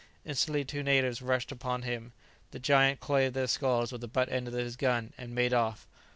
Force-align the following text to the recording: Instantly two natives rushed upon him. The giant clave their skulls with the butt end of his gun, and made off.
Instantly 0.25 0.65
two 0.65 0.81
natives 0.81 1.21
rushed 1.21 1.51
upon 1.51 1.83
him. 1.83 2.11
The 2.49 2.57
giant 2.57 3.01
clave 3.01 3.33
their 3.33 3.45
skulls 3.45 3.91
with 3.91 4.01
the 4.01 4.07
butt 4.07 4.29
end 4.31 4.47
of 4.47 4.53
his 4.55 4.75
gun, 4.75 5.13
and 5.15 5.35
made 5.35 5.53
off. 5.53 5.85